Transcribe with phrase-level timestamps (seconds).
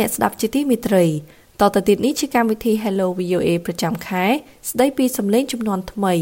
[0.00, 1.04] អស់លោកអ្នកស្ដាប់ជាទីមេត្រី
[1.60, 4.24] តទៅទៀតនេះជាកម្មវិធី Hello VOA ប្រចាំខែ
[4.70, 6.14] ស្ដីពីសម្លេងចំនួនថ្មី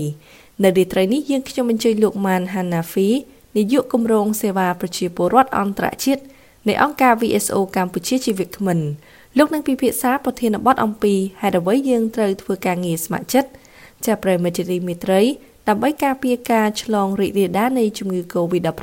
[0.62, 3.08] នៅរាត្រីនេះយើងខ្ញុំអញ្ជើញលោកម៉ានហាណាហ្វី
[3.56, 6.22] នាយកគម្រោងសេវាប្រជាពលរដ្ឋអន្តរជាតិ
[6.68, 8.78] នៃអង្គការ VSO កម្ពុជាជាវិក្កាមិន
[9.38, 13.50] លោកនឹងពិភាក្សាប្រធានបទអំពីហេតុអ្វីយើងត្រូវធ្វើការងារស្ម័គ្រចិត្ត
[14.06, 15.20] ចាប្រិមត្តរីមេត្រី
[15.68, 18.82] ដើម្បីការពារការឆ្លងរីករាលដាលនៃជំងឺ Covid-19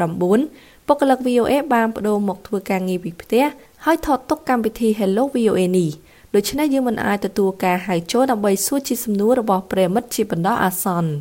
[0.91, 3.45] បុគ្គលិក VOA បានបដូរមកធ្វើការងារពីផ្ទះ
[3.85, 5.89] ហើយថតទុកកម្មវិធី Hello VOA នេះ
[6.35, 11.11] ដូច្នេះយើងមិនអាចទទួលការហៅចូលដើម្បីសួរជាសំណួររបស់ប្រិមិត្តជាបណ្ដោះអាសន្ន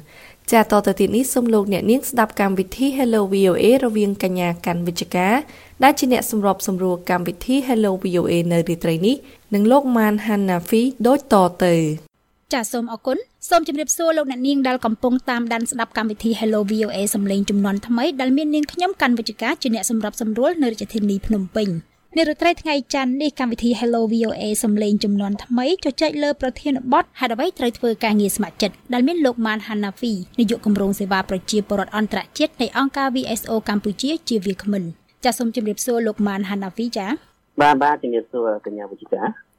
[0.52, 5.34] ចាតទៅទៀតនេះសូមលោកអ្នកនាងស្ដាប់កម្មវិធី Hello VOA រវាងកញ្ញាកាន់វិជ្ជការ
[5.82, 9.16] ដែលជាអ្នកសម្របសម្រួលកម្មវិធី Hello VOA នៅរាត្រីនេះ
[9.54, 12.09] និងលោកម៉ានហាណាហ្វីដូចតទៅ
[12.52, 21.68] ចាសសូមអរគុណសូមជម្រាបសួរលោកអ្នកនាងដែលកំពុងតាមដានស្ដាប់កម្មវិធី Hello VOA សំឡេងចំនួនថ្មីដែលមាននាងខ្ញុំកាន់វិជ្ជការជាអ្នកសម្របសម្រួលនៅរាជធានីភ្នំពេញ
[22.16, 34.82] នារាត្រីថ្ងៃច័ន្ទនេះកម្មវិធី Hello VOA សំឡេងចំនួនថ្មីជជែកលើប្រធានបទហេតុអ្វីត្រូវធ្វើការងារស្ម័គ្រចិត្តដែលមានលោកម៉ានហាណាហ្វីនាយកគម្រោងសេវាប្រជាពលរដ្ឋអន្តរជាតិនៃអង្គការ VSO កម្ពុជាជាវាគ្មិន
[35.24, 37.06] ចាសសូមជម្រាបសួរលោកម៉ានហាណាហ្វីចា
[37.60, 39.06] បាទបាទជំរាបសួរកញ្ញាវិជ្ជា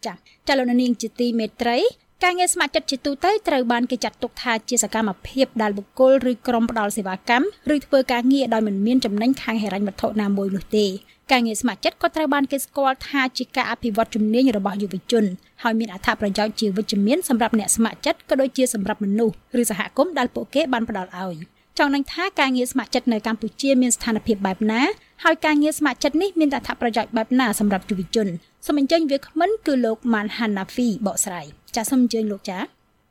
[0.05, 0.13] ចា
[0.47, 1.77] ចាលោកនាងជាទីមេត្រី
[2.25, 10.85] ការងារស្ម័គ្រចិត្តជាទូទៅត្រូវបានគេចាត់ទុកថាជាសកម្មភាពដែលបុគ្គលឬក្រុមផ្ដល់សេវាកម្មឬធ្វើការងារដោយមិនមានចំណេញខាងហិរញ្ញវត្ថុណាមួយនោះទេ
[11.31, 15.25] ការងារស្ម័គ្រចិត្តក៏ត្រូវបានគេស្គាល់ថាជាការអភិវឌ្ឍជំនាញរបស់យុវជន
[15.63, 21.35] ហើយមានអត្ថប្រយោជន៍ជាវិជ្ជមានសម្រាប់អ្នកស្ម័គ្រចិត្តក៏ដូចជាសម្រាប់មនុស្សឬសហគមន៍ដែលពួកគេបានផ្ដល់ឲ្យ
[21.77, 24.81] ចង់នឹងថាការងារស្ម័គ្រចិត្តនៅកម្ពុជាមានស្ថានភាពបែបណា
[25.23, 28.27] ហើយការងារស្ម័គ្រចិត្តនេះមានអត្ថប្រយោជន៍បែបណាសម្រាប់យុវជន
[28.65, 32.57] សូមអញ្ជើញវាគ្មិនគឺលោកម៉ានហាណាហ្វីបកស្រាយ ចាសសូមអញ្ជើញលោកចា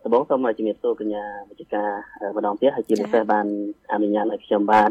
[0.04, 1.88] ដំបូងសូមជំរាបសួរកញ្ញាវិជ្ជការ
[2.36, 3.46] ម្ដងទៀតហើយជាពិសេសបាន
[3.92, 4.90] អនុញ្ញាតឲ្យខ្ញុំបាទ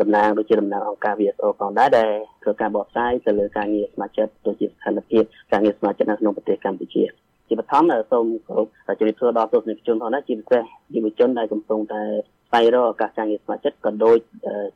[0.00, 2.10] តំណាងដូចជាតំណាងអង្គការ VSO ផងដែរដែល
[2.42, 5.22] ធ្វើការបកស្រាយទៅលើការងារស្ម័គ្រចិត្តដូចជាស្ថានភាព
[5.52, 7.02] ការងារស្ម័គ្រចិត្តនៅក្នុងប្រទេសកម្ពុជា
[7.48, 8.66] ជាបឋមសូមគោរព
[8.98, 10.62] ជំរាបសួរដល់ទស្សនិកជនផងដែរជាពិសេស
[10.94, 12.02] យុវជនដែលកំពុងតែ
[12.48, 14.18] ស្វែងរកឱកាសការងារស្ម័គ្រចិត្តក៏ដូច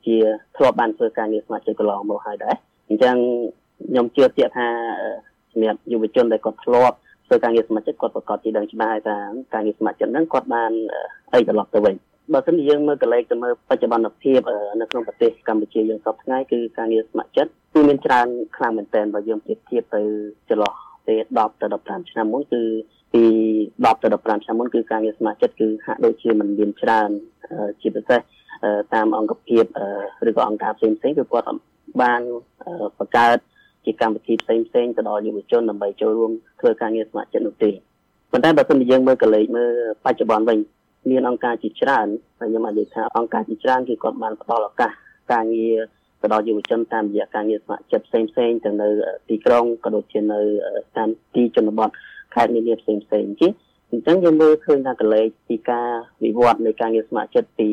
[0.07, 0.17] ជា
[0.57, 2.55] ធ្លាប់បានធ្វើការងារស្ម័គ្រចិត្តកន្លងមកហើយដែរ
[2.89, 3.17] អញ្ចឹង
[3.89, 4.67] ខ្ញុំជឿជាក់ថា
[5.53, 6.97] សម្រាប់យុវជនដែលគាត់ធ្លាប់
[7.27, 9.19] ធ្វើការងារស្ម័គ្រចិត្តគាត់ប្រកាសជាដឹងច្បាស់ថា
[9.55, 10.73] ការងារស្ម័គ្រចិត្តហ្នឹងគាត់បាន
[11.35, 11.95] អីត្រឡប់ទៅវិញ
[12.33, 14.41] បើសិនជាយើងមើលកលេចទៅមើលបច្ចុប្បន្នភាព
[14.81, 20.03] នៅក្នុងប្រទេសកម្ពុជាយើងសពថ្ងៃគឺការងារស្ម័គ្រចិត្តគឺមានច្រើនខ្លាំងមែនទែនបើយើងប្រៀបធៀបទៅ
[20.49, 20.75] ចន្លោះ
[21.07, 22.63] ពេល10ទៅ15ឆ្នាំមុនគឺ
[23.13, 23.25] ពី
[23.65, 27.11] 10ទៅ15ឆ្នាំមុនគឺការងារស្ម័គ្រចិត្តគឺហាក់ដូចជាមិនមានច្រើន
[27.81, 28.21] ជាពិសេស
[28.95, 29.65] តាមអង្គភាព
[30.29, 31.47] ឬក៏អង្គការផ្សេងផ្សេងគឺគាត់
[32.03, 32.21] បាន
[32.99, 33.39] បង្កើត
[33.87, 37.71] ជាកម្មវិធីផ្សេងផ្សេងទៅដល់យុវជនដើម្បីចូលរួមធ្វើការងារស្ម័គ្រចិត្តនោះទេ
[38.33, 39.71] ប៉ុន្តែបើសិនជាយើងមើលកលេចមើល
[40.05, 40.59] បច្ចុប្បន្នវិញ
[41.11, 42.07] មានអង្គការជាច្រើន
[42.39, 44.91] ហើយខ្ញុំអាចនិយាយថាអង្គការជាច្រើនគឺគាត់បានផ្ដល់ឱកាស
[45.33, 45.77] ការងារ
[46.23, 48.89] ទៅដល់យុវជនតាមរយៈការងារស្ម័គ្រចិត្តផ្សេងផ្សេងទៅនៅ
[49.29, 50.41] ទីក្រុងក៏ដូចជានៅ
[50.97, 51.91] តាមទីជនបទ
[52.35, 53.49] ខេត្តនានាផ្សេងផ្សេងជា
[53.91, 55.89] អញ្ចឹងយើងមើលឃើញថាកលេសពីការ
[56.25, 57.71] វិវត្តនៃការងារស្ម័គ្រចិត្តពី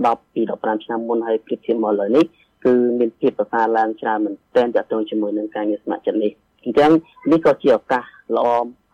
[0.00, 2.24] 10ពី15ឆ្នាំមុនហើយប្រៀបធៀបមកឥឡូវនេះ
[2.64, 6.32] គឺមានភាពប្រសើរឡើងច្រើនមែនទែនទាក់ទងជាមួយនឹងការងារស្ម័គ្រចិត្តនេះ
[6.64, 6.90] អញ្ចឹង
[7.32, 8.04] នេះក៏ជាឱកាស
[8.36, 8.48] ល្អ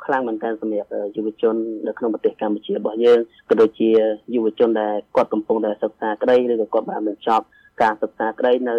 [0.04, 1.54] ខ្លាំងមែនទែនសម្រាប់យុវជន
[1.86, 3.18] នៅក្នុងប្រទេសកម្ពុជារបស់យើង
[3.48, 3.90] ក៏ដូចជា
[4.34, 7.44] យុវជនដែលគាត់កំពុងតែសិក្សាក្តីឬក៏គាត់បានបញ្ចប់
[7.82, 8.76] ការសិក្សាក្តីនៅ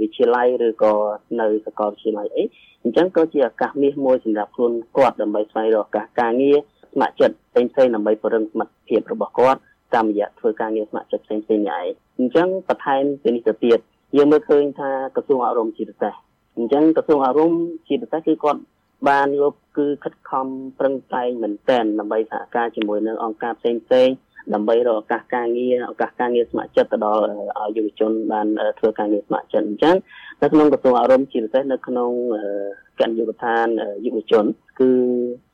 [0.00, 0.92] វិទ្យាល័យឬក៏
[1.40, 2.42] នៅសាកលវិទ្យាល័យអី
[2.84, 6.56] អញ្ចឹងក៏ជាឱកាសមាសមួយសម្រាប់ខ្លួនគាត់ដើម្បីស្វែងរកឱកាសការងារ
[6.94, 9.60] ស្ម័គ្រចិត្តផ្សេងផ្សេងដើម្បីពង្រឹងសមត្ថភាពរបស់គាត់
[9.94, 11.86] តាមរយៈធ្វើការងារស្ម័គ្រចិត្តផ្សេងផ្សេងនេះឯង
[12.18, 13.78] អញ្ចឹងបន្ថែមពីនេះទៅទៀត
[14.16, 16.12] យើងមើលឃើញថាក្រសួងអប់រំជាពិសេស
[16.56, 17.52] អញ្ចឹងក្រសួងអប់រំ
[17.88, 18.60] ជាពិសេសគឺគាត់
[19.08, 20.46] បានយកគឺខិតខំ
[20.78, 24.08] ប្រឹងប្រែងមែនទែនដើម្បីសហការជាមួយនឹងអង្គការផ្សេងផ្សេង
[24.54, 27.20] ដើម្បីរកឱកាសការងារឱកាសការងារស្ម័គ្រចិត្តទៅដល់
[27.60, 28.46] ឲ្យយុវជនបាន
[28.78, 29.96] ធ្វើការងារស្ម័គ្រចិត្តអញ្ចឹង
[30.42, 32.10] នៅក្នុងក្រសួងអប់រំជាពិសេសនៅក្នុង
[33.00, 33.66] គណៈយុវដ្ឋាន
[34.04, 34.44] យុវជន
[34.80, 35.53] គឺអ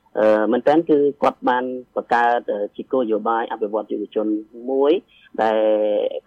[0.51, 1.63] មែនតើគឺគាត់បាន
[1.95, 2.39] បង្កើត
[2.75, 4.27] ជាគោលនយោបាយអភិវឌ្ឍយុវជន
[4.71, 4.91] មួយ
[5.41, 5.57] ដែល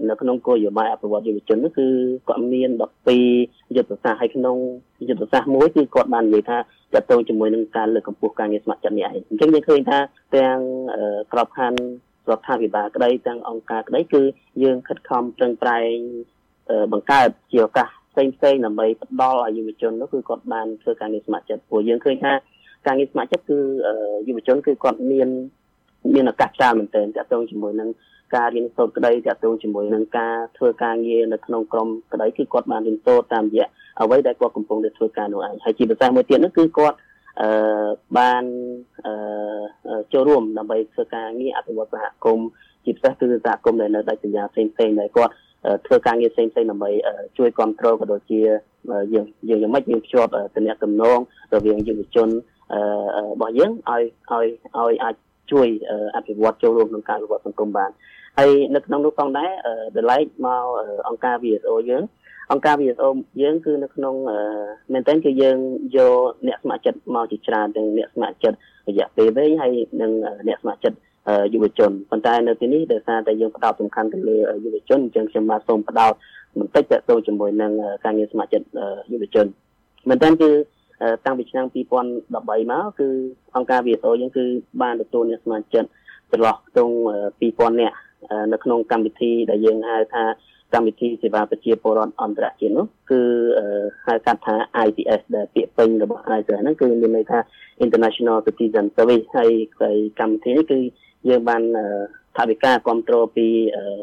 [0.09, 1.87] នៅក្នុងគោលនយោបាយអភិវឌ្ឍយុវជននោះគឺ
[2.29, 2.71] គាត់មាន
[3.23, 4.57] 12យុទ្ធសាស្ត្រហើយក្នុង
[5.09, 6.63] យុទ្ធសាស្ត្រមួយគឺគាត់បាននិយាយថាត
[7.11, 9.99] ទៅជាមួយនឹងការលើកកម្ពស់ការងារស្ម័គ្រចិត្តនេះឯងអញ្ចឹងយើងឃើញថា
[10.37, 10.59] ទាំង
[11.33, 11.79] ក្របខ័ណ្ឌ
[12.31, 14.23] រដ្ឋាភិបាលក្តីទាំងអង្គការក្តីគឺ
[14.63, 15.95] យើងខិតខំប្រឹងប្រែង
[16.93, 22.33] បង្កើតជាឱកាសផ្សេងផ្សេងដើម្បីផ្ដល់ឲ្យយុវជននោះគឺគាត់បានធ្វើការងារស្ម័គ្រចិត្តព្រោះយើងឃើញថា
[22.87, 23.59] ការងារស្ម័គ្រចិត្តគឺ
[24.29, 25.29] យុវជនគឺគាត់មាន
[26.15, 27.91] មានឱកាសច្រើនមែនទែនទាក់ទងជាមួយនឹង
[28.37, 33.69] ការរៀនសូត្រក្តីទាក់ទងជាមួយនឹងការធ្វើការងារនៅក្នុងក្រុមក្តីគឺគាត់បានរៀនសូត្រតាមរយៈ
[34.01, 36.97] អ្វីដែលគាត់កំពុងតែធ្វើការនោះឯងហើយជាភាសាមួយទៀតនោះគឺគាត់
[37.41, 37.49] អឺ
[38.19, 38.45] បាន
[39.07, 42.49] អឺចូលរួមដើម្បីធ្វើការងារអភិវឌ្ឍសហគមន៍
[42.85, 45.33] ជាពិសេសគឺសហគមន៍ដែលនៅដាច់សញ្ញាផ្សេងផ្សេងដែលគាត់
[45.87, 46.91] ធ្វើការងារផ្សេងផ្សេងដើម្បី
[47.39, 48.41] ជួយគ្រប់គ្រងក៏ដូចជា
[49.15, 51.19] យើងយើងយ៉ាងម៉េចយើងភ្ជាប់តំណែងតំណង
[51.55, 52.29] រវាងយុវជន
[52.73, 54.47] របស់យើងឲ្យឲ្យ
[54.79, 55.15] ឲ្យអាច
[55.53, 55.69] ជួយ
[56.17, 57.91] អភិវឌ្ឍចូលរួមក្នុងការវិវត្តសង្គមបាន
[58.39, 59.51] ហើយនៅក្នុងនោះផងដែរ
[59.97, 60.17] តម្លៃ
[60.47, 60.65] មក
[61.09, 62.03] អង្គការ VSO យើង
[62.53, 63.09] អង្គការ VSO
[63.43, 64.15] យើងគឺនៅក្នុង
[64.93, 65.59] មែនតើគឺយើង
[65.97, 66.17] យក
[66.47, 68.59] អ្នកស្ម័គ្រចិត្តមកជាច្រើនទាំងអ្នកស្ម័គ្រចិត្ត
[68.89, 69.73] រយៈពេលវែងហើយ
[70.03, 70.13] និង
[70.49, 70.99] អ្នកស្ម័គ្រចិត្ត
[71.53, 76.13] យុវជនប៉ុន្តែនៅទីនេះដោយសារតែយើងផ្ដោតសំខាន់ទៅលើយុវជនអញ្ចឹងខ្ញុំបាទសូមផ្ដោត
[76.59, 77.73] បន្តិចតទៅជាមួយនឹង
[78.05, 78.67] ការងារស្ម័គ្រចិត្ត
[79.13, 79.47] យុវជន
[80.09, 80.51] មែនតើគឺ
[81.25, 83.09] តាំងពីឆ្នាំ2013មកគឺ
[83.57, 84.45] អង្គការ VSO យើងគឺ
[84.83, 85.91] បានទទួលអ្នកស្ម័គ្រចិត្ត
[86.33, 86.95] ចន្លោះខ្ទង់
[87.41, 87.97] 2000នាក់
[88.53, 90.25] នៅក្នុងកម្មវិធីដែលយើងហៅថា
[90.75, 93.21] កម្មវិធីសេវាប្រជាពលរដ្ឋអន្តរជាតិនោះគឺ
[94.07, 94.57] ហៅកាត់ថា
[94.87, 97.39] ICS ដែលពាក្យពេញរបស់ ICS ហ្នឹងគឺមានន័យថា
[97.85, 99.51] International Citizen Service ហើយ
[100.21, 100.79] កម្មវិធីនេះគឺ
[101.29, 101.63] យើងបាន
[102.37, 103.47] ថាវិការគ្រប់គ្រងពី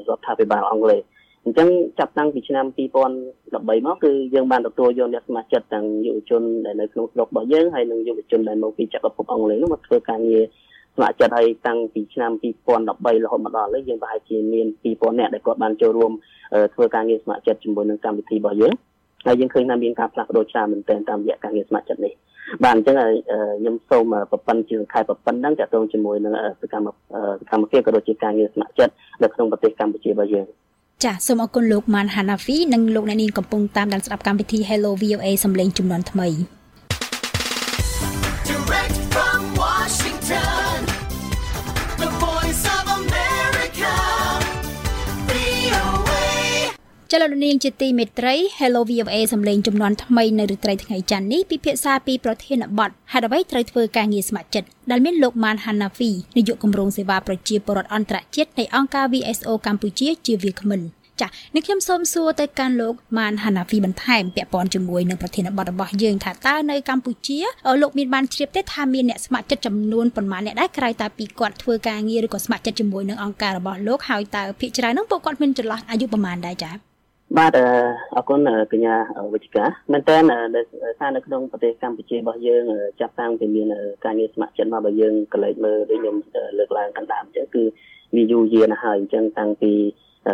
[0.10, 1.02] រដ្ឋាភិបាលអង់គ្លេស
[1.46, 10.44] អញ្ចឹងចាប់តាំងពីឆ្នាំ2013មកគឺយើងបានទទួលយកអ្នកសមាជិកទាំងយុវជនដែលនៅក្នុងស្រុករបស់យើងហើយនិងយុវជនដែលមកពីចក្រភពអង់គ្លេសនោះមកធ្វើការងារ
[10.96, 16.12] ស្ម័គ្រចិត្តឲ្យតាំងពីឆ្នាំ2013រហូតមកដល់ឥឡូវយើងប្រហែលជាមាន2000នាក់ដែលគាត់បានចូលរួម
[16.74, 18.74] ធ្វើការងារស្ម័គ្រចិត្តជាមួយនឹងកម្មវិធីរបស់យើង
[19.26, 22.14] ហើយយើងឃើញថាមានការផ្លាស់ប្ដូរច្រើនមែនទែនតាមរយៈការងារស្ម័គ្រចិត្តនេះ
[22.64, 26.88] បាទអញ្ចឹងខ្ញុំសូមប្រពន្ធជាខែប្រពន្ធហ្នឹងតទៅជាមួយនឹងសកម្ម
[27.40, 30.48] សកម្មភាពក៏ដូចជាការងារស្ម័គ្រចិត្តនៅក្នុងប្រទេសកម្ពុជារបស់យើង
[31.04, 36.61] ចាសសូមអរគុណលោកម៉ាន់ហាណាហ្វីនិងលោកអ្នកនាងកំពុងតាមដានស្ដាប់កម្មវិធី Hello VOA សំឡេងចំនួនថ្មី
[47.14, 60.82] ចលនាជាទីមេត្រី Hello VOA សំឡេងចំនួនថ្មីនៅរាត្រីថ្ងៃច័ន្ទនេះពិភាក្សាពីប្រធានបទហេតុអ្វីត្រូវធ្វើការងារស្ម័គ្រចិត្តដែលមានលោកម៉ានហាណាហ្វីនាយកគម្រោងសេវាប្រជាពលរដ្ឋអន្តរជាតិនៃអង្គការ VSO កម្ពុជាជាវាគ្មិន
[61.22, 67.40] ចា៎នេះខ្ញុំសូមសួរទៅកាន់លោកម៉ានហាណាហ្វីបន្ថែមពាក់ព័ន្ធជាមួយនឹងប្រធានបទរបស់យើងថាតើនៅកម្ពុជា
[67.82, 76.91] លោកមានបានជ្រាបទេថាមានអ្នកស្ម័គ្រចិត្តចំនួនប៉ុន្មានអ្នកដែរក្រៅតែពីគាត់ធ្វើការងារឬក៏ស្ម័គ្រចិត្តជាមួយនឹងអង្គការរបស់លោកហើយតើភាគច្រើននោះពួកគាត់មានចន្លោះអាយុប្រមាណដែរចា៎
[77.38, 77.52] បាទ
[78.16, 78.40] អរគុណ
[78.72, 78.96] កញ្ញា
[79.34, 80.16] វិជ្ជការមែនតើ
[81.00, 82.64] សារនៅក្នុងប្រទេសកម្ពុជារបស់យើង
[83.00, 83.68] ចាប់តាំងពីមាន
[84.06, 86.16] ការងារស្ម័គ្រចិត្តមករបស់យើងកលេចមើលដូចខ្ញុំ
[86.58, 87.64] លើកឡើងកណ្ដាលអញ្ចឹងគឺ
[88.16, 89.74] វាយូរយារណាស់ហើយអញ្ចឹងតាំងពី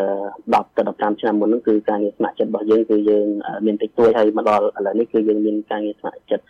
[0.06, 3.28] 10ទៅ15ឆ្នាំមុនហ្នឹងគឺការងារស្ម័គ្រចិត្តរបស់យើងគឺយើង
[3.66, 6.44] មានតិចតួចហើយមកដល់ឥឡូវនេះគឺយើងមានការងារស្ម័គ្រចិត្ត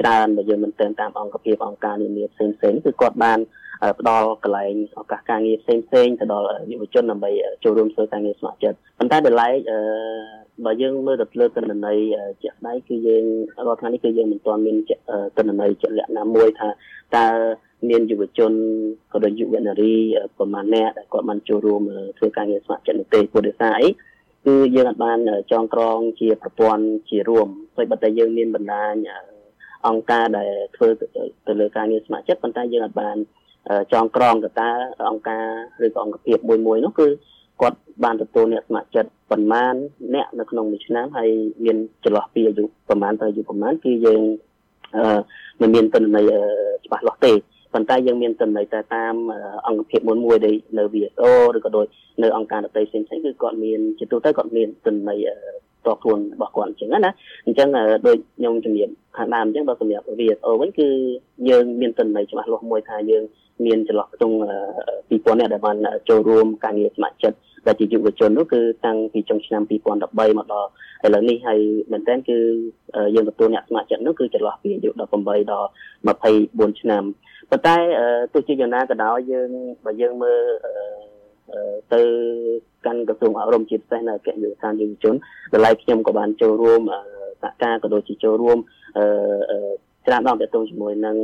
[0.00, 3.38] ច្រើនដែលយើងមិនតាមតាមអង្គភាពអង្គការនានាផ្សេងផ្សេងគឺគាត់បាន
[3.98, 7.30] ផ្ដល់កន្លែងឱកាសការងារផ្សេងផ្សេងទៅដល់យុវជនដើម្បី
[7.64, 9.54] ចូលរួមធ្វើការងារស្ម័គ្រចិត្តប៉ុន្តែដល់ឡែក
[10.64, 11.98] បើយើងមើលទៅលើទិន្នន័យ
[12.42, 13.24] ជាក់ស្ដែងគឺយើង
[13.66, 14.76] រាល់ថ្ងៃនេះគឺយើងមិនទាន់មាន
[15.36, 16.68] ទិន្នន័យជាក់លាក់ណាមួយថា
[17.16, 17.26] តើ
[17.88, 18.52] មានយុវជន
[19.12, 19.94] ក៏ដូចយុវនារី
[20.38, 21.82] ប្រមាណអ្នកដែលគាត់បានចូលរួម
[22.18, 23.88] ធ្វើការងារស្ម័គ្រចិត្តនោះទេព្រោះដោយសារអី
[24.46, 25.18] គឺយើងអាចបាន
[25.52, 28.94] ចងក្រងជាប្រព័ន្ធជារួមហើយបើតែយើងមានបណ្ដាញ
[29.86, 30.88] អង្គការដែលធ្វើ
[31.46, 33.16] ទៅលើការងារស្ម័គ្រចិត្តប៉ុន្តែយើងអាចបាន
[33.92, 34.70] ចងក្រងទៅតើ
[35.10, 35.44] អង្គការ
[35.86, 37.06] ឬក៏អង្គភាពមួយមួយនោះគឺ
[37.60, 39.74] គាត់បានទទួលអ្នកស្ម័គ្រចិត្តប្រមាណ
[40.14, 41.30] អ្នកនៅក្នុងមួយឆ្នាំហើយ
[41.64, 44.22] មានចន្លោះពីអាយុប្រមាណទៅអាយុប្រមាណគឺយើង
[44.96, 45.18] អឺ
[45.60, 46.24] មិនមានទិន្នន័យ
[46.86, 47.32] ច្បាស់លាស់ទេ
[47.74, 49.14] ប៉ុន្តែយើងមានទិន្នន័យតែតាម
[49.66, 51.24] អង្គភាពមួយមួយដែលនៅ VSO
[51.56, 51.86] ឬក៏ដូច
[52.22, 55.10] នៅអង្គការដទៃផ្សេងៗគឺគាត់មានជាទូទៅគាត់មានទិន្ន
[55.86, 57.12] ន័យតខ្លួនរបស់គាត់អញ្ចឹងណា
[57.46, 57.68] អញ្ចឹង
[58.06, 60.88] ដូចខ្ញុំជំរាបខាងដើមអញ្ចឹងដល់សម្រាប់ VSO វិញគឺ
[61.48, 63.22] យើងមានទិន្នន័យច្បាស់លាស់មួយថាយើង
[63.66, 64.36] មានចន្លោះខ្ទង់
[65.10, 65.76] 2000នាក់ដែលបាន
[66.08, 70.68] ចូលរួមការងារស្ម័គ្រចិត្តដែលជាយុវជននោះគឺតាំងពីចុងឆ្នាំ2013មកដល់
[71.04, 71.60] ឥឡូវនេះហើយ
[71.92, 72.38] មែនតើគឺ
[73.14, 75.68] យើងទទួលអ្នកស្ម័គ្រចិត្តនោះគឺចន្លោះពីអាយុ18ដល់
[76.08, 77.02] 24ឆ្នាំ
[77.50, 77.76] ប៉ុន្តែ
[78.32, 79.50] ទោះជាយ៉ាងណាក៏ដោយយើង
[79.84, 80.40] បើយើងមើល
[81.94, 82.00] ទៅ
[82.86, 85.14] កាន់ក្រសួងអប់រំជាពិសេសនៅអគ្គនាយកដ្ឋានយុវជន
[85.52, 86.80] តម្លៃខ្ញុំក៏បានចូលរួម
[87.42, 88.58] សហការក៏ដូចជាចូលរួម
[90.06, 91.16] ច្រើនដងទាក់ទងជាមួយនឹង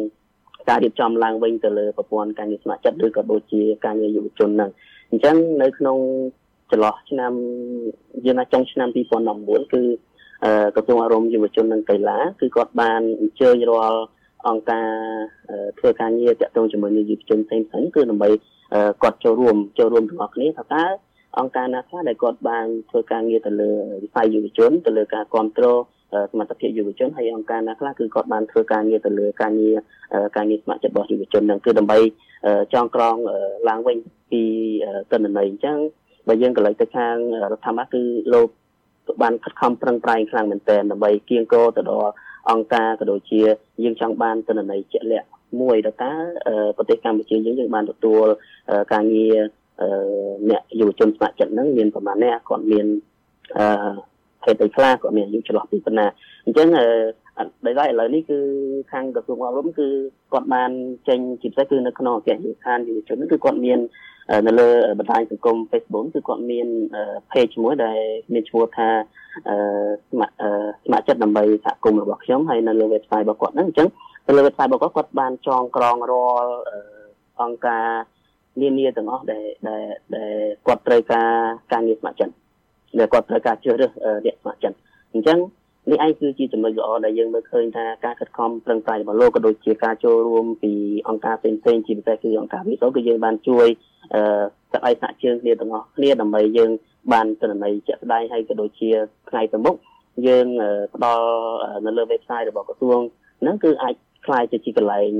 [0.68, 4.70] ការរៀបចំឡើងវិញទៅលើប្រព័ន្ធការងារស្ម័គ្រចិត្តឬក៏ដូចជាការងារយុវជនហ្នឹង
[5.10, 5.96] អញ្ចឹងនៅក្នុង
[6.70, 7.32] ចន្លោះឆ្នាំ
[8.26, 8.88] យើងថាចុងឆ្នាំ
[9.30, 9.82] 2019គឺ
[10.74, 14.00] ក្រសួងអប់រំយុវជននិងកីឡាគឺគាត់បានអញ្ជើញរាល់
[14.48, 14.88] អង្គការ
[15.78, 18.28] ធ្វើការងារតាក់ទងជាមួយនឹងយុវជនផ្សេងៗគឺដើម្បី
[19.02, 20.84] គាត់ចូលរួមចូលរួមទាំងអស់គ្នាថាតើ
[21.38, 23.70] អង្គការណាខ្លះដែលគាត់បានធ្វើការងារទៅលើ
[24.04, 25.78] វិស័យយុវជនទៅលើការគ្រប់គ្រង
[26.30, 29.76] សមត្ថភាពយុវជនហើយអង្គការណាខ្លះគឺគាត់បានធ្វើការងារទៅលើការងារ
[30.36, 31.98] ការងារស្ម័គ្រចិត្តរបស់យុវជនហ្នឹងគឺដើម្បី
[32.74, 33.16] ចងក្រង
[33.68, 33.96] ឡើងវិញ
[34.30, 34.42] ពី
[35.10, 35.78] ទិន្នន័យអញ្ចឹង
[36.28, 37.16] បើយើងកន្លែងទៅខាង
[37.52, 38.02] រដ្ឋាភិបាលគឺ
[38.34, 38.48] លោក
[39.22, 42.12] បានខិតខំប្រឹងប្រែងខ្លាំងមែនទែនដើម្បីគៀងគរទៅដល់
[42.50, 43.40] អង្គការក៏ដូចជា
[43.84, 45.28] យើងចង់បានទិន្នន័យជាក់លាក់
[45.60, 46.12] មួយដល់តើ
[46.76, 48.26] ប្រទេសកម្ពុជាយើងយើងបានទទួល
[48.92, 49.36] ការងារ
[50.50, 52.86] អ្នកយុវជនស្ម័គ្រចិត្តហ្នឹងមានប្រមាណអ្នកគាត់មាន
[53.58, 53.66] អឺ
[54.44, 56.06] ភេទអីខ្លះគាត់មានអាយុចន្លោះពីប៉ុណ្ណា
[56.44, 56.68] អញ្ចឹង
[57.66, 58.38] ដោយឡែកឥឡូវនេះគឺ
[58.92, 59.88] ខាងក្រសួងអប់រំគឺ
[60.32, 60.70] គាត់បាន
[61.08, 63.78] ចេញជាពិសេសគឺនៅក្នុងអគ្គនាយកដ្ឋានយុវជនគឺគាត់មាន
[64.46, 66.68] នៅលើបណ្ដាញសង្គម Facebook គឺគាត់មាន
[67.32, 67.98] page មួយដែល
[68.32, 68.88] មានឈ្មោះថា
[70.10, 70.44] ស្ម័គ្រ
[70.84, 73.88] ស្ម័គ្រចិត្តដើម្បីសហគមន៍របស់ខ្ញុំហើយនៅលើ website របស់គាត់ហ្នឹងអញ្ចឹង
[74.26, 76.54] នៅលើ website របស់គាត់គាត់បានចងក្រងរាល់
[77.40, 77.86] អង្គការ
[78.60, 80.34] នានាទាំងអស់ដែលដែល
[80.66, 81.30] គាត់ត្រូវការ
[81.72, 82.34] ការងារស្ម័គ្រចិត្ត
[82.98, 83.90] ដែលគាត់ត្រូវការជ្រើសរើស
[84.26, 84.76] អ្នកស្ម័គ្រចិត្ត
[85.12, 85.38] អញ្ចឹង
[85.90, 90.72] នេះឯងគឺជាចំណុចល្អដែលយើងមើលឃើញថាការខិតខំប្រឹងប្រែងរបស់លោកក៏ដូចជាការចូលរួមពី
[91.08, 93.66] អង្គការផ្សេងៗជាពិសេសគឺអង្គការវិសោគឺយើងបានជួយ
[94.14, 96.70] អឺសក្តិសហជើងគ្នាទាំងអស់គ្នាដើម្បីយើង
[97.12, 98.90] បានទិន្នន័យជាក់ស្ដែងហើយក៏ដូចជា
[99.30, 99.74] ថ្ងៃទៅមុខ
[100.26, 100.46] យើង
[100.94, 101.26] ផ្ដល់
[101.86, 103.00] នៅលើ website របស់ក្រសួង
[103.40, 103.94] ហ្នឹងគឺអាច
[104.26, 105.10] ខ្លាយទៅជាកន្លែង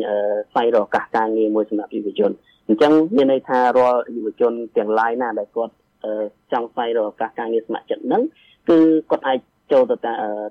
[0.51, 2.31] ស្វែងរកឱកាសការងារមួយសម្រាប់យុវជន
[2.69, 5.75] អញ្ចឹងមានន័យថារាល់យុវជនទាំងឡាយណាដែលគាត់
[6.53, 8.23] ចង់ស្វែងរកឱកាសការងារស្ម័គ្រចិត្តហ្នឹង
[8.69, 8.79] គឺ
[9.11, 9.39] គាត់អាច
[9.73, 9.97] ចូលទៅ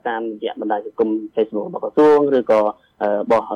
[0.07, 3.47] តាមរយៈបណ្ដាញសង្គម Facebook របស់ក្រសួងឬក៏របស់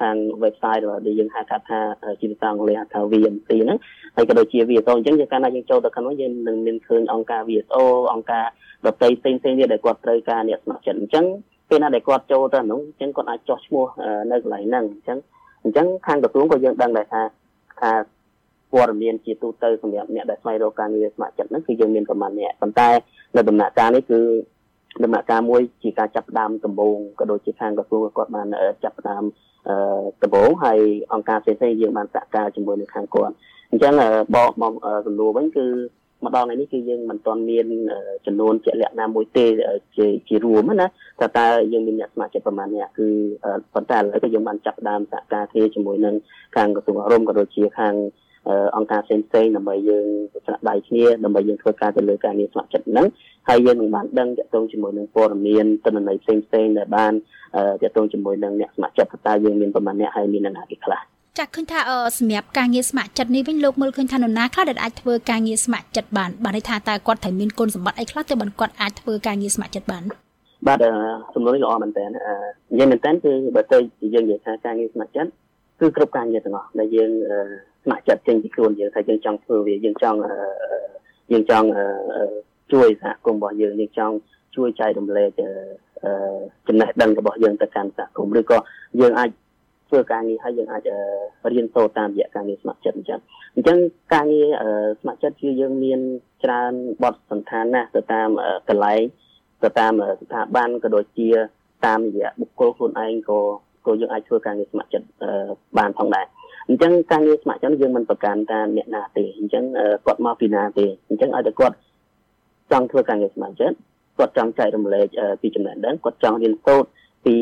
[0.00, 1.80] ខាង website ដែលយើងហៅកាត់ថា
[2.20, 3.78] ជាភាសាអង់គ្លេសហៅថា VMT ហ្នឹង
[4.16, 8.44] ហើយក៏ដូចជា VSO អញ្ចឹងយើងកាលណាយើងចូលទៅខាងនោះយើងនឹងមានឃើញអង្គការ VSO អង្គការ
[8.86, 11.24] ដទៃផ្សេងផ្សេងទៀតដែលគាត់ត្រូវការអ្នកស្ម័គ្រចិត្តអញ្ចឹង
[11.70, 13.84] ពេលណាដែលគាត់ចូលទៅហ្នឹងអញ្ចឹងគាត់អាចចោះឈ្មោះ
[14.30, 15.18] នៅកន្លែងហ្នឹងអញ្ចឹង
[15.64, 17.22] អញ្ចឹងខាងក្រសួងក៏យើងដឹងដែរថា
[17.80, 17.92] ថា
[18.72, 22.88] ព័ត៌មានជាទូទៅសម្រាប់អ្នកដែលស្វែងរកការងារស្ម័គ្រចិត្តហ្នឹងគឺយើងមានប្រមាណអ្នកប៉ុន្តែ
[23.36, 24.20] នៅដំណាក់កាលនេះគឺ
[25.02, 28.46] ដំណាក់កាលមួយជាការចាប់ផ្ដើមដំបូងក៏ដូចជាខាងក្រសួងគាត់បាន
[28.84, 29.24] ចាប់ផ្ដើម
[30.22, 30.78] ដំបូងហើយ
[31.12, 33.34] អង្គការផ្សេងៗយើងបានសហការជាមួយនឹងខាងគាត់
[33.70, 33.94] អញ្ចឹង
[34.34, 34.72] បកមក
[35.06, 35.66] សំណួរវិញគឺ
[36.24, 37.66] ម្ដងនេះគឺយើងមិនទាន់មាន
[38.26, 39.46] ចំនួនជាក់លាក់ណាមួយទេ
[39.96, 40.86] ជាជារួមណា
[41.20, 43.08] តែតើយើងមានអ្នកស្ម័គ្រចិត្តប្រមាណអ្នកគឺ
[43.74, 46.14] ប៉ុន្តែឥឡូវក៏យើងបានចាប់ផ្ដើមសហការគ្នាជាមួយនឹង
[46.56, 47.94] ខាងក្រសួងអប់រំក៏ដូចជាខាង
[48.76, 50.06] អង្គការផ្សេងផ្សេងដើម្បីយើង
[50.44, 53.06] ស្នាក់ដៃគ្នាដើម្បីយើងធ្វើការទៅលើការងារស្ម័គ្រចិត្តហ្នឹង
[53.48, 57.12] ហើយយើងនឹងបានដឹងទាក់ទងជាមួយនឹងព័ត៌មានទិន្នន័យផ្សេងផ្សេងដែលបាន
[57.82, 61.00] ទាក់ទងជាមួយនឹងអ្នកស្ម័គ្រចិត្តតើយើងមានប្រមាណអ្នកហើយមានអ្នកណាគេខ្លះ
[61.38, 61.80] ចាក់ឃើញថា
[62.18, 70.04] សម្រាប់ការងារស្ម័គ្រចិត្តនេះវិញលោកមើលឃើញថានរណាខ្លះដែលអាចធ្វើការងារស្ម័គ្រចិត្តបានបានន័យថាតើគាត់ត្រូវមានគុណសម្បត្តិអីខ្លះទើបបានគាត់អាចធ្វើការងារស្ម័គ្រចិត្តបាន
[70.66, 70.78] បាទ
[71.34, 72.16] សំណួរនេះល្អមែនតើនិ
[72.78, 73.78] យាយមែនតើគឺបើទៅ
[74.14, 75.30] យើងនិយាយថាការងារស្ម័គ្រចិត្ត
[75.80, 77.10] គឺគ្រប់ការងារទាំងអស់ដែលយើង
[77.84, 80.18] ស្ម័គ្រចិត្តចេញពីខ្លួនយើងថាយើងចង់ធ្វើវាយើងចង់
[81.32, 81.66] យើងចង់
[82.72, 84.14] ជួយសហគមន៍របស់យើងយើងចង់
[84.56, 85.30] ជួយចែករំលែក
[86.68, 88.58] ចំណេះដឹងរបស់យើងទៅកាន់សហគមន៍ឬក៏
[89.00, 89.30] យើងអាច
[89.88, 90.82] ធ្វើការងារហើយយើងអាច
[91.52, 93.20] រៀនសូត្រតាមរយៈការងារស្ម័គ្រចិត្តអញ្ចឹង
[93.54, 93.78] អញ្ចឹង
[94.14, 94.48] ការងារ
[95.00, 96.00] ស្ម័គ្រចិត្តគឺយើងមាន
[96.44, 98.28] ច្រើនបទសន្តានណាស់ទៅតាម
[98.68, 99.00] កន្លែង
[99.62, 101.28] ទៅតាមស្ថាប័នក៏ដូចជា
[101.86, 103.40] តាមរយៈបុគ្គលខ្លួនឯងក៏
[103.86, 105.06] ក៏យើងអាចធ្វើការងារស្ម័គ្រចិត្ត
[105.78, 106.26] បានផងដែរ
[106.68, 109.64] អញ្ចឹងការងារស្ម័គ្រចិត្តយើងមិនប្រកាន់តាមអ្នកណាទេអញ្ចឹង
[110.06, 111.76] គាត់មកពីណាទេអញ្ចឹងឲ្យតែគាត់
[112.72, 113.76] ចង់ធ្វើការងារស្ម័គ្រចិត្ត
[114.18, 115.06] គាត់ចង់ចែករំលែក
[115.42, 116.88] ពីចំណេះដឹងគាត់ចង់រៀនសូត្រ
[117.26, 117.34] ពី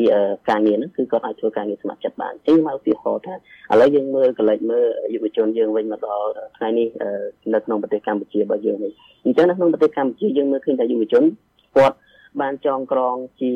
[0.49, 3.37] ការងារហ្នឹងគឺគាត់អាចធ្វើការងារស្ម័គ្រចិត្តបានអញ្ចឹងមកឧទាហរណ៍ថាឥ
[3.81, 6.87] ឡូវយើងមើលកលិចមើលយុវជនយើងវិញមកដល់ថ្ងៃនេះ
[7.53, 8.91] នៅក្នុងប្រទេសកម្ពុជារបស់យើងវិញ
[9.25, 11.23] អញ្ចឹងនៅក្នុងប្រទេសកម្ពុជាយើងមើលឃើញថាយុវជន
[11.75, 11.95] គាត់
[12.41, 13.51] បានចងក្រងជា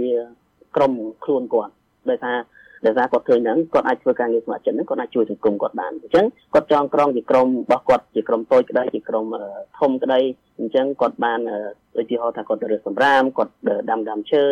[0.75, 1.73] ក្រុមខ្លួនគាត់
[2.09, 2.37] ដោយសារ
[2.85, 9.25] ដោយសារគាត់ឃើញហ្នឹងគាត់អាចធ្វើការងារស្ម័គ្រចិត្តហ្នឹងគាត់អាចជួយសង្គមគាត់បានអញ្ចឹងគាត់ចងក្រងជាក្រុមរបស់គាត់ជាក្រុមតូចក្តីជាក្រុម
[9.79, 10.19] ធំក្តី
[10.59, 11.39] អញ្ចឹងគាត់បាន
[11.99, 13.53] ឧទាហរណ៍ថាគាត់ទៅរើសសម្រាមគាត់
[13.89, 14.43] ដាំដាំឈើ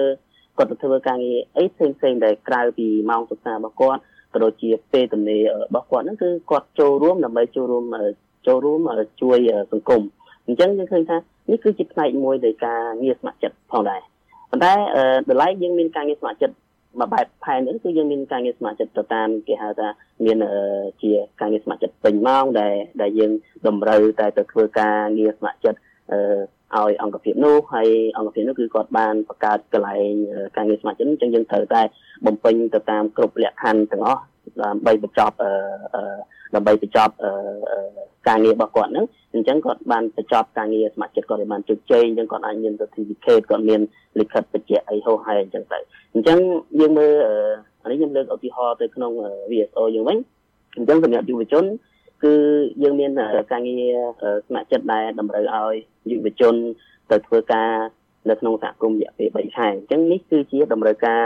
[0.57, 4.01] គាត់ទៅធ្វើការងារអីផ្សេងផ្សេងដែលក្រៅពីម៉ោងសិក្សារបស់គាត់
[4.33, 7.83] ក៏ដូចជាពេលទំនេររបស់គាត់ហ្នឹងគឺគាត់ចូលរួមដើម្បីចូលរួម
[8.47, 8.79] ចូលរួម
[9.21, 9.37] ជួយ
[9.71, 10.01] សង្គម
[10.47, 11.17] អញ្ចឹងយើងឃើញថា
[11.51, 14.01] នេះគឺជាផ្នែកមួយនៃការងារស្ម័គ្រចិត្តផងដែរ
[14.51, 14.73] ប៉ុន្តែ
[15.29, 16.55] តម្លៃយើងមានការងារស្ម័គ្រចិត្ត
[16.99, 19.87] មួយបែបផែននេះគឺយើងមានការងារស្ម័គ្រចិត្តទៅតាមគេហៅថា
[20.25, 20.37] មាន
[21.01, 23.31] ជាការងារស្ម័គ្រចិត្តពេញម៉ោងដែលដែលយើង
[23.67, 25.79] តម្រូវតែទៅធ្វើការងារស្ម័គ្រចិត្ត
[26.75, 30.11] ឲ្យអង្គភាពនោះហើយអង្គភាពនោះគឺគាត់បានបង្កើតកន្លែង
[30.57, 31.81] ការងារស្ម័គ្រចិត្តអញ្ចឹងយើងត្រូវតែ
[32.25, 34.21] បំពេញទៅតាមគ្រប់លក្ខខណ្ឌទាំងអស់
[34.63, 35.35] ដើម្បីបញ្ចប់
[36.55, 37.13] ដើម្បីបញ្ចប់
[38.27, 43.81] ការងាររបស់គាត់ហ្នឹងអញ្ចឹងគាត់បានបញ្ចប់ការងារស្ម័គ្រចិត្តគាត់បានជោគជ័យអញ្ចឹងគាត់អាចមាន certificate គាត់មាន
[44.19, 45.79] លិខិតបញ្ជាក់អីហោះហើយអញ្ចឹងទៅ
[46.13, 46.37] អញ្ចឹង
[46.79, 47.11] យើងមើល
[47.81, 49.11] អានេះខ្ញុំលើកឧទាហរណ៍ទៅក្នុង
[49.51, 50.17] VSO យើងវិញ
[50.77, 51.65] អញ្ចឹងសម្រាប់យុវជន
[52.23, 52.33] គឺ
[52.83, 53.11] យើងមាន
[53.51, 53.95] ការងារ
[54.47, 55.73] ស្ម័គ្រចិត្តដែលតម្រូវឲ្យ
[56.11, 56.55] យុវជន
[57.11, 57.71] ទៅធ្វើការ
[58.29, 61.21] នៅក្នុងសហគមន៍រយៈពេល3ខែអញ្ចឹងនេះគឺជាតម្រូវការ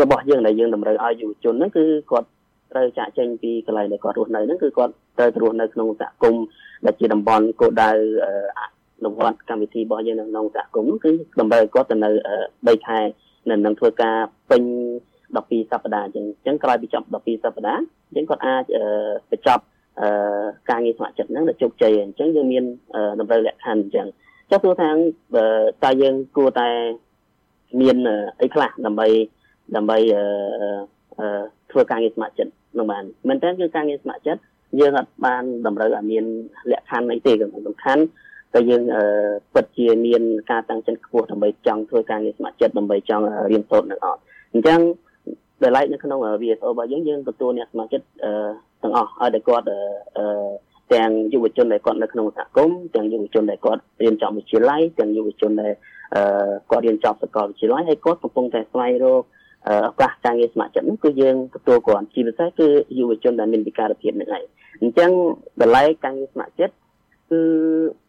[0.00, 2.28] របស់យើងដែលយើងតម្រូវឲ្យយុវជនហ្នឹងគឺគាត់
[2.72, 6.44] ត្រូវចាក់ចេញពីកន្លែងដែលគាត់រស់នៅហ្នឹងគឺគាត់ត្រូវរស់នៅក្នុងសហគមន៍
[6.86, 7.90] ដែលជាតំបន់គោលដៅ
[8.58, 8.60] អ
[9.04, 12.10] នុវត្តកម្មវិធីរបស់យើងនៅក្នុងសហគមន៍នោះគឺតម្រូវគាត់ទៅនៅ
[12.48, 12.98] 3ខែ
[13.50, 14.16] នៅនឹងធ្វើការ
[14.50, 14.62] ពេញ
[15.32, 18.64] 12សប្តាហ៍អញ្ចឹងអញ្ចឹងក្រោយពីចប់12សប្តាហ៍អញ្ចឹងគាត់អាច
[19.30, 19.62] បញ្ចប់
[20.70, 22.64] ការងារស្ម័គ្រចិត្តហ្នឹងដល់ជោគជ័យអញ្ចឹងយើងមាន
[23.20, 24.06] តម្រូវលក្ខខណ្ឌអញ្ចឹង
[24.50, 24.90] ចុះទោះថា
[25.84, 26.68] តើយើងគួរតែ
[27.80, 27.96] មាន
[28.40, 29.06] អីខ្លះដើម្បី
[29.76, 29.98] ដើម្បី
[31.76, 34.40] ធ្វើការងារស្ម័គ្រចិត្តនឹងបានមែនតើគឺការងារស្ម័គ្រចិត្ត
[34.80, 36.24] យើងអត់បានតម្រូវឲ្យមាន
[36.70, 37.32] លក្ខខណ្ឌអីទេ
[37.66, 38.02] សំខាន់
[38.54, 38.82] តែយើង
[39.54, 44.20] ពិតជាមានការតាំងចិត្តខ្ពស់ដើម្បីចង់ធ្វើការងារស្ម័គ្រចិត្តដើម្បីចង់រៀនសូត្រនឹងអត់
[44.54, 44.80] អញ្ចឹង
[45.62, 48.06] ដែលឡែកនៅក្នុង VSO របស់យើងយើងទទួលអ្នកស្ម័គ្រចិត្ត
[48.82, 49.64] ទាំងអស់ឲ្យតែគាត់
[50.94, 55.72] ទាំងយុវជនដែលគាត់នៅក្នុងសហគមន៍ទាំងយុវជនដែលគាត់រៀនចប់វិទ្យាល័យទាំងយុវជនដែល
[56.70, 59.22] គាត់រៀនចប់សាកលវិទ្យាល័យហើយគាត់កំពុងតែស្វែងរក
[59.68, 59.70] ឱ
[60.00, 62.68] កាសការងារស្ម័គ្រចិត្តនោះគឺយើងទទួលគាត់ជាពិសេសគឺ
[62.98, 64.44] យុវជនដែលមានវិការភាពនឹងឯង
[64.82, 65.10] អញ្ចឹង
[65.60, 66.74] តម្លៃការងារស្ម័គ្រចិត្ត
[67.30, 67.40] គឺ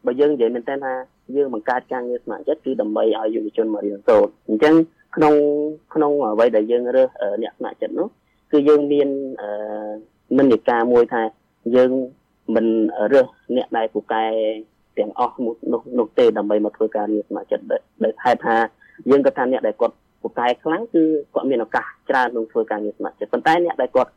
[0.05, 0.93] បើយើងនិយាយមែនតើថា
[1.35, 4.73] យើងបង្កើតការងារស្ម័គ្រចិត្តគឺដើម្បីឲ្យយុវជនមករៀនសូត្រអញ្ចឹង
[5.15, 5.33] ក្នុង
[5.93, 7.09] ក្នុងអ្វីដែលយើងរើស
[7.41, 8.07] អ្នកស្ម័គ្រចិត្តនោះ
[8.51, 9.09] គឺយើងមាន
[10.37, 11.23] និន្នាការមួយថា
[11.75, 11.91] យើង
[12.55, 12.65] មិន
[13.13, 14.23] រើសអ្នកដែលពូកែ
[14.97, 17.65] ទាំងអស់នោះនោះទេដើម្បីមកធ្វើការងារស្ម័គ្រចិត្ត
[18.03, 18.55] ដោយហេតុថា
[19.09, 24.11] យើងក៏ថាអ្នកដែលគាត់ ពូកែខ្លាំងគឺគាត់មានឱកាសច្រើនក្នុងធ្វើការងារស្ម័គ្រចិត្តប៉ុន្តែអ្នកដែលគាត់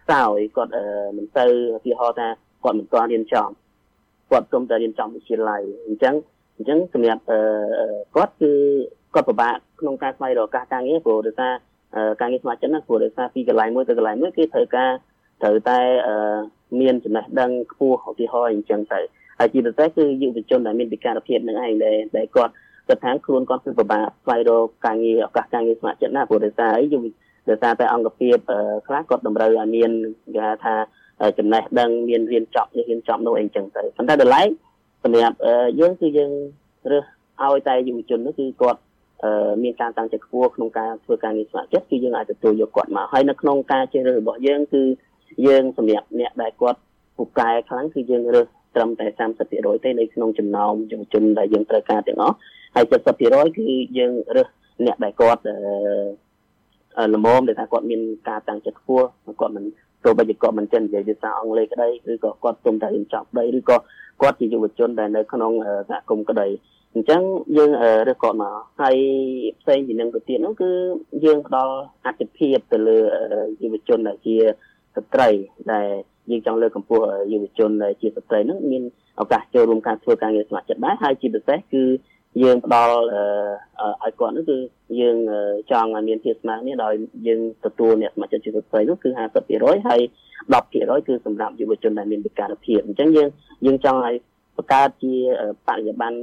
[0.00, 0.72] ខ្សោយគាត់
[1.16, 2.28] មិនទៅឧទាហរណ៍ថា
[2.64, 3.54] គាត់មិនទាន់រៀនចប់
[4.30, 6.14] គាត់សូមតែរៀនចប់វិទ្យាល័យអញ្ចឹង
[6.56, 7.22] អញ្ចឹងសម្រាប់
[8.14, 8.52] គាត់គឺ
[9.14, 11.52] គាត់ពិបាកក្នុងការស្វែងរកឱកាសការងារព្រោះដោយសារ
[12.20, 14.90] ការងារស្ម័គ្រចិត្តណាព្រោះដោយសារពីកន្លែងមួយទៅកន្លែងមួយគេត្រូវការ
[15.42, 15.78] ត្រូវតែ
[16.80, 19.00] មានចំណេះដឹងខ្ពស់ឧទាហរណ៍អញ្ចឹងទៅ
[19.38, 22.52] ហើយជាពិសេសគឺយុវជនដែលមានពិការភាពនឹងឯងដែលដែលគាត់
[22.90, 27.04] គិតថាខ្លួនគាត់គឺពិបាកស្វែងរកការងារឱកាសការងារស្ម័គ្រចិត្តណាព្រោះដោយសារអីយុវ
[27.48, 28.36] ដោយសារតែអង្គភាព
[28.86, 29.90] ខ្លះគាត់តម្រូវឲ្យមាន
[30.34, 30.74] គេហៅថា
[31.38, 34.48] ចំណេះដឹងមានរៀនចប់នេះរៀនចប់នោះអីចឹងទៅប៉ុន្តែដល់ឡែក
[35.04, 35.36] សម្រាប់
[35.80, 36.30] យើងគឺយើង
[36.90, 37.04] រើស
[37.42, 38.80] ឲ្យតែយុវជននោះគឺគាត់
[39.62, 44.82] មានការតាំងចិត្តខ្ពស់ក្នុងការធ្វើការងារស្ម័គ្រចិត្តគឺយើងអាចទទួលយកគាត់មកហើយនៅក្នុងការជ្រើសរើសរបស់យើងគឺ
[45.46, 46.80] យើងសម្រាប់អ្នកដែលគាត់
[47.16, 49.06] ពូកែខ្លាំងគឺយើងរើស ត្រឹមតែ
[49.48, 52.36] 30%ទេនៅក្នុងចំណោមយុវជនដែលយើងត្រូវការទាំងអស់
[52.74, 54.48] ហើយ70%គឺយើងរើស
[54.86, 55.42] អ្នកដែលគាត់
[57.14, 59.06] ល្មមដែលថាគាត់មានការតាំងចិត្តខ្ពស់
[59.40, 59.64] គាត់មិន
[60.04, 63.76] ទោះបីជាគាត់មិនចេះនិយាយភាសាអង់គ្លេសក្តីឬក៏គាត់ទុំតែរៀនចប់ក្តីឬក៏
[64.20, 65.52] គាត់ជាយុវជនដែលនៅក្នុង
[65.90, 66.48] សហគមន៍ក្តី
[66.94, 67.22] អញ្ចឹង
[67.56, 67.70] យើង
[68.08, 68.96] រើសគាត់មកហើយ
[69.60, 70.70] ផ្សេងពីនឹងទៅទៀតនោះគឺ
[71.24, 72.98] យើងផ្ដល់អត្ថិភាពទៅលើ
[73.62, 74.36] យុវជនដែលជា
[74.96, 75.28] ស្ត្រី
[75.72, 75.88] ដែល
[76.30, 78.82] យើងចង់លើកកម្ពស់យុវជនដែលជាស្ត្រីនោះមាន
[79.20, 81.84] ឱកាសចូលរួមការធ្វើការងារស្ម័គ្រចិត្តដែរហើយជាពិសេសគឺ
[82.42, 82.96] យើងផ្ដល់
[84.02, 84.56] ឲ្យគាត់នោះគឺ
[85.00, 85.16] យើង
[85.70, 86.94] ចង់ឲ្យមានភាពស្មើគ្នាដោយ
[87.26, 89.18] យើងទទួលអ្នកសមាជិកជាស្ត្រីនោះគឺ50%
[89.88, 90.00] ហើយ
[90.58, 93.28] 10%គឺសម្រាប់យុវជនដែលមានពិការភាពអញ្ចឹងយើង
[93.66, 94.14] យើងចង់ឲ្យ
[94.56, 95.14] បង្កើតជា
[95.66, 96.18] បរិយាបន្ន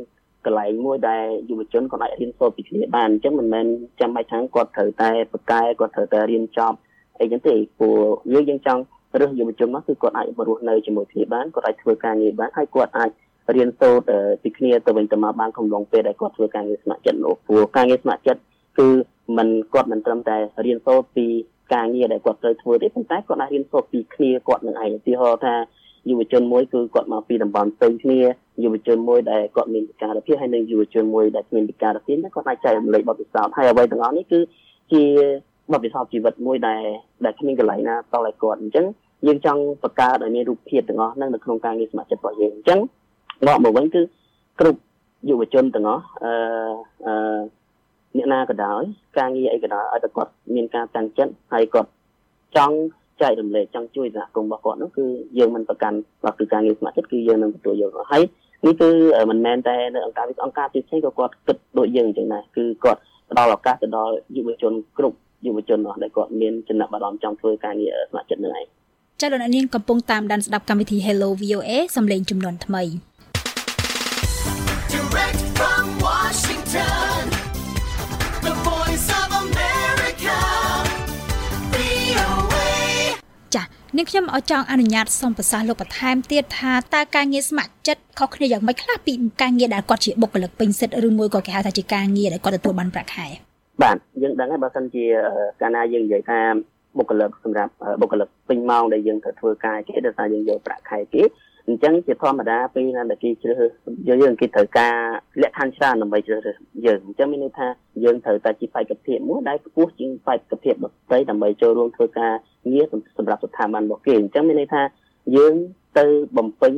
[0.46, 3.66] កន្លែងមួយដែលយុវជនគាត់អាចរៀនសូត្រពីគ្នាបានអញ្ចឹងមិនមែន
[4.00, 6.78] ចាំបាច់ថាគាត់ត្រូវតែបកកែគាត់ត្រូវតែរៀនចប់
[7.20, 7.98] អីចឹងទេព្រោះ
[8.34, 8.82] យើងយើងចង់
[9.20, 13.10] រើសយុវជនមកគឺគាត់អាចរស់នៅជាមួយគ្នាបានគាត់អាចធ្វើការងារបានហើយគាត់អាច
[13.56, 18.42] រៀនសូត្រពីគ្នាទៅវិញទៅមកបានកំឡុងពេលដែលគាត់ធ្វើការងារស្ម័គ្រចិត្តនោះព្រោះការងារស្ម័គ្រចិត្ត
[18.80, 18.88] គឺ
[19.38, 21.26] มันគាត់មិនត្រឹមតែរៀនសូត្រពី
[21.74, 25.56] ការងារដែលគាត់ត្រូវធ្វើទេប៉ុន្តែគាត់អាចរៀនសូត្រពីគ្នាគាត់នឹងឯងឧទាហរណ៍ថា
[26.10, 28.20] យុវជនមួយគឺគាត់មកពីតំបន់ផ្សេងគ្នា
[28.64, 34.40] យុវជនមួយដែលគាត់មានពិការភាពហើយនិងយុវជនមួយដែលគ្មានពិការភាពគាត់អាចចែករំលែកបទពិសោធន៍ហើយអ្វីទាំងអស់នេះគឺ
[34.92, 35.04] ជា
[35.72, 36.84] បទពិសោធន៍ជីវិតមួយដែល
[37.26, 38.86] ដែលគ្មានកន្លែងណាតឲ្យគាត់អញ្ចឹង
[39.28, 42.80] យើងចង់បង្កើតឲ្យមានរូបភាពទាំងអស់ហ្នឹងនៅក្នុងការងារស្ម័គ្រចិត្តរបស់យើងអញ្ចឹង
[43.48, 44.02] មកមកវិញគឺ
[44.60, 44.80] គ្រប់
[45.30, 46.32] យុវជនទាំងអស់អឺ
[47.08, 47.40] អឺ
[48.18, 48.82] អ្នកណាក៏ដោយ
[49.18, 51.90] ការងារអីក៏ដោយឲ្យតែគាត់មានការតាំងចិត្តហើយគាត់
[52.56, 52.76] ចង់
[53.22, 55.06] ចែករំលែកចង់ជួយសហគមន៍របស់គាត់នោះគឺ
[55.38, 58.24] យើងមិនប្រកាន់បាទគឺការងារស្ម័គ្រចិត្តគឺយើងនឹងទទួលយកហើយ
[58.66, 58.90] នេះគឺ
[59.30, 63.00] មិនមែនតែនៅអង្គការវិអង្គការផ្សេងក៏គាត់គិតដូចយើងអញ្ចឹងដែរគឺគាត់
[63.30, 68.66] ផ្ដល់ឱកាសទៅដល់យុវជនគ្រប់ យុវជនដែលគាត់មានចំណាប់អារម្មណ៍ចង់ធ្វើការងារស្ម័គ្រចិត្តនឹងឯង
[69.22, 72.84] ចាលោកនាងកំពុងតាមដានស្ដាប់កម្មវិធី Hello VOA សំឡេងចំនួនថ្មី
[74.94, 77.22] Direct from Washington
[78.46, 80.38] The Voice of America
[81.74, 82.70] VOA
[83.56, 83.64] ចា
[83.98, 93.28] នាងខ្ញុំអចង់អនុញ្ញាតសូមប្រសាសន៍លោកបន្ថែមទៀតថាតើការងារស្ម័គ្រចិត្តខុសគ្នាយ៉ាងម៉េចខ្លះពីការងារដែលគាត់ជាបុគ្គលិកពេញសិទ្ធិឬមួយក៏គេហៅថាជាការងារដែលគាត់ទទួលបានប្រាក់ខែ
[93.84, 95.06] បាទយើងដឹងហើយបើសិនជា
[95.62, 96.40] កាលណាយើងនិយាយថា
[96.98, 101.24] បុគ្គលិកសម្រាប់បុគ្គលិកពេញម៉ោងដែលយើងត្រូវធ្វើការគេដោយសារយើងយកប្រាក់ខែគេ
[101.68, 103.62] អញ្ចឹងជាធម្មតាពេលណាដែលគេជ្រើស
[104.08, 104.96] យើងយើងគេត្រូវការ
[105.42, 107.68] លក្ខខណ្ឌច្រើនដើម្បីជ្រើសរើសយើងអញ្ចឹងមានន័យថា
[108.04, 112.34] យើងត្រូវតែជាបេក្ខភាពមួយដែលខ្ពស់ជាងបេក្ខភាពដទៃដើម្បីចូលរួមធ្វើការ
[112.72, 112.86] ងារ
[113.18, 114.82] សម្រាប់ស្ថាប័នរបស់គេអញ្ចឹងមានន័យថា
[115.36, 115.54] យើង
[116.00, 116.06] ទៅ
[116.38, 116.74] បំពេញ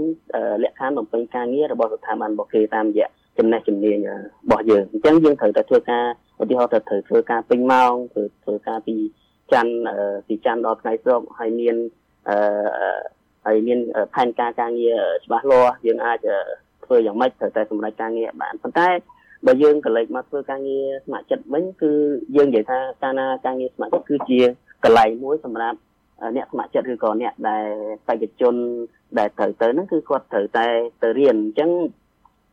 [0.63, 3.07] លក្ខខណ្ឌបំពេញការងាររបស់ស្ថាប័នរបស់គេតាមរយៈ
[3.37, 6.05] ចំណេះជំនាញរបស់យើងអញ្ចឹងយើងត្រូវតែធ្វើការ
[6.41, 8.95] ឧទាហរណ៍ទៅត្រូវធ្វើការពេញម៉ោងធ្វើធ្វើការពី
[9.51, 9.73] ច័ន្ទ
[10.27, 11.75] ពីច័ន្ទដល់ថ្ងៃស្រុកហើយមាន
[12.29, 12.37] អឺ
[13.45, 13.79] ហើយមាន
[14.13, 16.37] ផែនការការងារច្បាស់លាស់យើងអាចធ្វើ
[16.85, 18.89] ធ្វើយ៉ាងម៉េចត្រូវតែសម្រេចការងារបានប៉ុន្តែ
[19.45, 21.91] បើយើងកលេចមកធ្វើការងារស្ម័គ្រចិត្តវិញគឺ
[22.35, 24.39] យើងនិយាយថាកាលណាការងារស្ម័គ្រចិត្តគឺជា
[24.83, 25.77] កន្លែងមួយសម្រាប់
[26.35, 27.67] អ្នកស្ម័គ្រចិត្តឬក៏អ្នកដែល
[28.07, 28.55] បេក្ខជន
[29.19, 30.67] ដែលត្រូវទៅហ្នឹងគឺគាត់ត្រូវតែ
[31.01, 31.69] ទៅរៀនអញ្ចឹង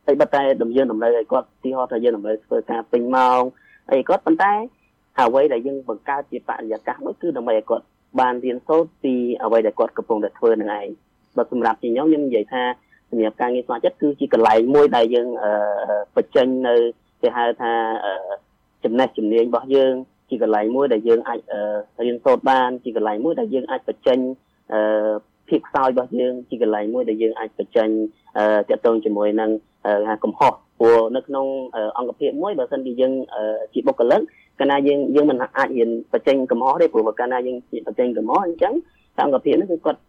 [0.07, 3.41] តែបើតែដំយើងតម្រូវឲ្យគាត់ទីហោថាយើងតម្រូវធ្វើការពេញម៉ោង
[3.91, 4.53] អីគាត់ប៉ុន្តែ
[5.19, 7.85] អ្វីដែលយើងបង្កើតជាបរិយាកាសមួយគឺដើម្បីឲ្យគាត់
[8.19, 10.87] បានរៀនសូត្រពីអ្វីដែលគាត់កំពុងតែធ្វើនឹងឯង
[11.37, 12.63] បើសម្រាប់ជាខ្ញុំខ្ញុំនិយាយថា
[13.11, 15.27] សម្រាប់ការងារស្ម័គ្រចិត្តគឺជាកន្លែងមួយដែលយើង
[16.15, 16.75] បញ្ចេញនៅ
[17.21, 17.73] គេហៅថា
[18.83, 19.93] ចំណេះជំនាញរបស់យើង
[20.29, 21.39] ជាកន្លែងមួយដែលយើងអាច
[22.05, 24.19] រៀនសូត្របានជាកន្លែងមួយដែលយើងអាចបញ្ចេញ
[25.49, 27.89] ភាពខ្សោយរបស់យើងជាកន្លែងមួយដែលយើងអាចបញ្ចេញ
[28.69, 29.49] តាក់ទងជាមួយនឹង
[30.23, 31.45] កំហុស ព្រោះនៅក្នុង
[31.97, 33.13] អង្គភាពមួយបើសិនជាយើង
[33.73, 34.21] ជាបុគ្គលិក
[34.59, 38.73] កាលណាយើងយើងមិនអាចរៀនបញ្ចេញកំហុសទេព្រោះកាលណាយើងបញ្ចេញកំហុសអញ្ចឹង
[39.25, 39.99] អង្គភាពនេះគឺគាត់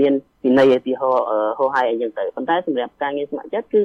[0.00, 0.12] មាន
[0.44, 1.24] វិន័យឧទាហរណ៍
[1.58, 3.80] ហោហាយអីចឹងទៅប៉ុន្តែសម្រាប់ការងារស្ម័គ្រចិត្តគឺ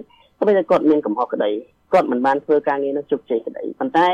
[0.48, 1.50] បើតែគាត់មានកំហុសក្តី
[1.94, 4.08] គាត់មិនបានធ្វើការងារនោះជោគជ័យក្តីប៉ុន្តែ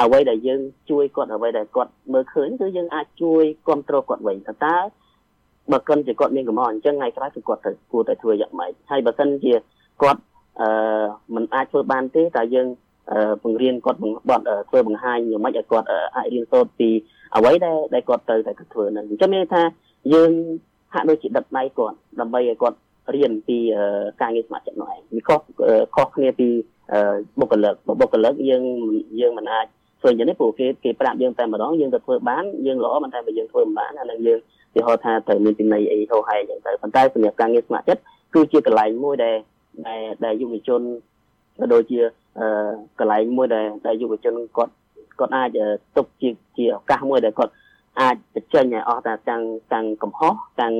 [0.00, 4.76] អ្វីដែលយើងជួយគាត់អ្វីដែលគាត់មើលឃើញគឺយើងអាចជួយគ្រប់គ្រងគាត់វិញតើ
[5.72, 9.54] បើគាត់ជាគាត់មានកំហុសអញ្ចឹងថ្ងៃក្រោយគឺគាត់ទៅគួរតែធ្វើយ៉ាងម៉េចហើយបើសិនជា
[10.02, 10.20] គាត់
[10.60, 10.68] អឺ
[11.34, 12.68] មិនអាចធ្វើបានទេតែយើង
[13.42, 16.88] បង្រៀនគាត់បត់ធ្វើបង្ហាញយ៉ាងម៉េចឲ្យគាត់អាចរៀនសូត្រពី
[17.36, 19.62] អ្វីដែលដែលគាត់ត្រូវតែធ្វើនឹងអញ្ចឹងមានថា
[20.12, 20.30] យើង
[20.94, 22.78] ហាក់ដូចជាដឹកដៃគាត់ដើម្បីឲ្យគាត់
[23.14, 23.58] រៀនពី
[24.20, 25.40] ការងារស្ម័គ្រចិត្តនោះឯងវាខុស
[25.94, 26.48] ខុសគ្នាពី
[27.40, 28.62] បុគ្គលិកបុគ្គលិកយើង
[29.20, 29.66] យើងមិនអាច
[30.00, 34.38] ធ្វើយ៉ាងនេះព្រោះគេគេប្រាប់យើងតែម្ដងយើងទៅធ្វើបានយើងល្អមិនតែបើយើងធ្វើមិនបានអានឹងយើង
[34.74, 38.02] គេហៅថាត្រូវមានពីនៃអីហោហែយ៉ាងទៅប៉ុន្តែសម្រាប់ការងារស្ម័គ្រចិត្ត
[38.34, 39.36] គឺជាកន្លែងមួយដែល
[39.86, 40.80] ដែលដែលយុវជន
[41.58, 42.00] ក៏ដូចជា
[42.98, 44.72] កន្លែងមួយដែលដែលយុវជនគាត់
[45.18, 45.58] គាត់អាច
[45.96, 47.52] ទុកជាជាឱកាសមួយដែលគាត់
[48.00, 50.74] អាចបញ្ចេញឲ្យអស់តាទាំងទាំងកំហុសទាំង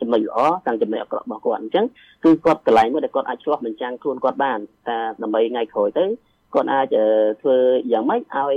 [0.00, 1.84] ចំណុចល្អទាំងចំណុចអាក្រក់របស់គាត់អញ្ចឹង
[2.24, 6.04] គឺគាត់កន្លែងមួយដែលគាត់អាចឆ្លោះបញ្ចាំងខ្លួនគាត់បានតែដើម្បីថ្ងៃក្រោយទៅ
[6.54, 6.96] គាត់អាច
[7.40, 7.56] ធ្វើ
[7.92, 8.54] យ៉ាងម៉េចឲ្យ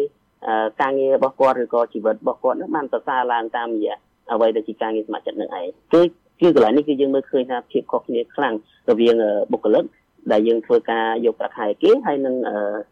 [0.82, 3.98] ការងាររបស់គាត់ឬក៏ជីវិតរបស់គាត់នឹងបានប្រសើរឡើងតាមរយៈ
[4.32, 6.02] អ្វីដែលជាការងារស្ម័គ្រចិត្តនឹងឯងគឺ
[6.42, 8.54] គឺកន្លែងនេះគឺយើងមើលឃើញថាភាពខុសគ្នាខ្លាំង
[8.90, 9.16] រវាង
[9.52, 9.84] បុគ្គលិក
[10.32, 12.36] ដែលយើងធ្វើការយកប្រាក់ខែគេហើយនឹង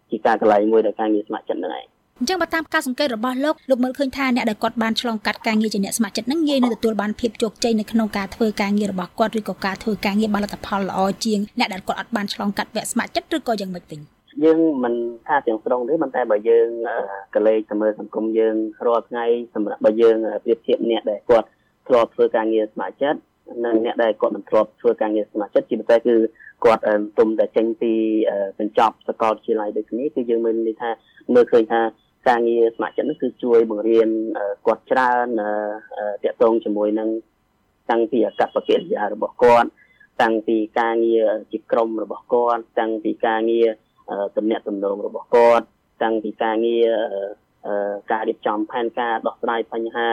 [0.09, 1.85] ជាការកន្លែងមួយដែលការងារស្ម័គ្រចិត្តនឹងឯង
[2.19, 13.99] អញ្ចឹងបើតាមការសង្កេតរបស់លោកលោកមើលឃើញថាអ្នកដែលគាត់បានឆ្លងកាត់ការងារជាអ្នកស្ម័គ្រចិត្តនឹងងាយនឹងទទួលបានភាពជោគជ័យនៅក្នុងការធ្វើការងាររបស់គាត់ឬក៏ការធ្វើការងារបានលទ្ធផលល្អជាងអ្នកដែលគាត់អត់បានឆ្លងកាត់វគ្គស្ម័គ្រចិត្តឬក៏យ៉ាងម៉េចវិញ
[14.43, 14.93] យើងមិន
[15.27, 16.67] ថាទាំងស្រុងទេប៉ុន្តែបើយើង
[17.35, 21.47] កលេចទៅមើលសង្គមយើងរាល់ថ្ងៃសម្រាប់បើយើងប្រៀបធៀបអ្នកដែលគាត់
[21.87, 23.19] ធ្លាប់ធ្វើការងារស្ម័គ្រចិត្ត
[23.65, 26.15] និងអ្នកដែលគាត់មិនធ្លាប់ធ្វើការងារស្ម័គ្រចិត្តជាពិសេសគឺ
[26.63, 26.83] គាត់
[27.17, 27.93] ទុំតែចេញពី
[28.59, 30.91] បញ្ចប់សាកលវិទ្យាល័យដូចគ្នាគឺយើងមើលនេះថា
[31.33, 31.81] មើលឃើញថា
[32.29, 34.09] ការងារស្ម័គ្រចិត្តនេះគឺជួយបង្រៀន
[34.65, 35.27] គាត់ច្រើន
[36.23, 37.09] តាក់ទងជាមួយនឹង
[37.89, 39.69] តាំងពីអកប្បកិរិយារបស់គាត់
[40.21, 43.67] តាំងពីការងារជាក្រុមរបស់គាត់តាំងពីការងារ
[44.37, 45.65] ទំនាក់ទំនងរបស់គាត់
[46.03, 46.87] តាំងពីការងារ
[48.11, 50.09] ការរៀបចំផែនការដោះស្រាយបញ្ហា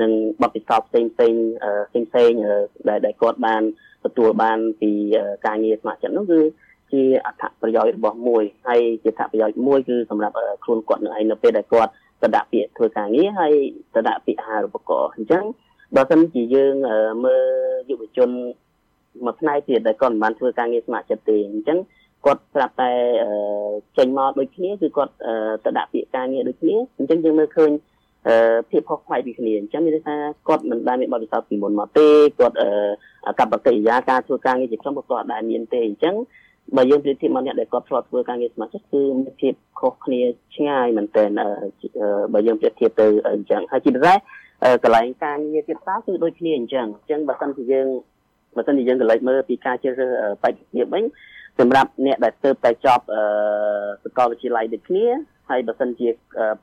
[0.00, 0.10] និង
[0.42, 1.32] បទពិសោធន៍ផ្សេងផ្សេង
[1.90, 2.32] ផ្សេងផ្សេង
[2.88, 3.62] ដែលដែលគាត់បាន
[4.04, 4.90] ទទួលបានពី
[5.46, 6.40] ការងារស្ម័គ្រចិត្តនោះគឺ
[6.92, 11.90] ជាអត្ថប្រយោជន៍របស់មួយហើយជាអត្ថប្រយោជន៍មួយគឺសម្រាប់ខ្លួនគាត់នឹងឯងនៅពេលដែលគាត់
[12.22, 13.52] ទៅដាក់ពាក្យធ្វើការងារហើយ
[13.94, 15.44] ទៅដាក់ពាក្យអាហារូបករណ៍អញ្ចឹង
[15.96, 16.74] បើសិនជាយើង
[17.24, 18.30] មើលយុវជន
[19.24, 21.78] មួយផ្នែកទៀតដែលគាត់មិនបានធ្វើការងារស្ម័គ្រចិត្តទេអញ្ចឹង
[22.24, 22.90] គាត់ប្រាប់តែ
[23.98, 25.12] ចេញមកដូចគ្នាគឺគាត់
[25.64, 27.70] ទៅដាក់ពាក្យការងារដូចគ្នាអញ្ចឹងយើងមើលឃើញ
[28.70, 30.16] ភាពខុសប្លែកពីគ្នាអញ្ចឹងមានន័យថា
[30.48, 32.08] គាត់មិនបានមានបទពិសោធន៍ពីមុនមកទេ
[32.38, 32.56] គាត់
[33.38, 36.14] កប្បកិរិយាការធ្វើការងារជាក្រុមគាត់អត់ដែលមានទេអញ្ចឹង
[36.76, 40.20] បើយើងប្រៀបធៀបមកអ្នកដែលគាត់ធ្លាប់ធ្វើការងារស្ម័គ្រចិត្តគឺមានភាពខុសគ្នា
[40.56, 41.30] ឆ្ងាយមែនទែន
[42.32, 44.16] បើយើងប្រៀបធៀបទៅអញ្ចឹងហើយជាពិសេស
[44.82, 47.86] កន្លែងការងារទៀតតើគឺដូចគ្នាអញ្ចឹងអញ្ចឹងបើសិនជាយើង
[48.56, 51.04] បើសិនជាយើងកន្លែងមើលពីការជ្រើសរើសបច្ចេកវិទ្យាវិញ
[51.58, 53.04] សម្រាប់អ្នកដែលទើបតែចប់
[54.04, 55.06] សាកលវិទ្យាល័យដូចគ្នា
[55.52, 56.08] ហើយបើសិនជា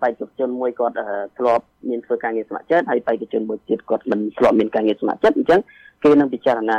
[0.02, 0.96] បេក្ខជនមួយគាត់
[1.38, 5.60] ធ្លាប់មានធ្វើការងារស្ម័គ្រចិត្តហើយបេក្ខជនមួយទៀតគាត់មិនធ្លាប់មានការងារស្ម័គ្រចិត្តអញ្ចឹង
[6.04, 6.78] គេនឹងពិចារណា